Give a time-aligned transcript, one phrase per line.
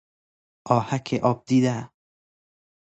[0.75, 1.77] آهک آب دیده